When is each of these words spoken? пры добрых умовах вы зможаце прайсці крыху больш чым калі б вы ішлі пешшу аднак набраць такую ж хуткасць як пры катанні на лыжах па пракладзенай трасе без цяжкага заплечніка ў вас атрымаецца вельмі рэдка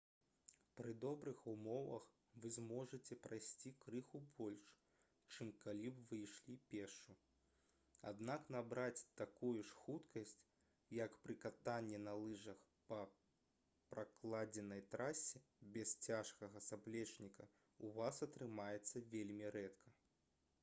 пры 0.79 0.93
добрых 1.01 1.41
умовах 1.49 2.05
вы 2.45 2.49
зможаце 2.53 3.17
прайсці 3.25 3.71
крыху 3.83 4.21
больш 4.39 4.69
чым 5.35 5.51
калі 5.65 5.91
б 5.97 6.05
вы 6.11 6.19
ішлі 6.27 6.55
пешшу 6.71 7.15
аднак 8.13 8.49
набраць 8.57 9.05
такую 9.21 9.53
ж 9.69 9.77
хуткасць 9.83 10.35
як 11.01 11.19
пры 11.27 11.37
катанні 11.45 12.01
на 12.07 12.17
лыжах 12.23 12.65
па 12.89 13.01
пракладзенай 13.95 14.85
трасе 14.97 15.45
без 15.79 15.95
цяжкага 16.09 16.65
заплечніка 16.73 17.51
ў 17.53 17.95
вас 18.03 18.25
атрымаецца 18.31 19.07
вельмі 19.15 19.57
рэдка 19.61 19.99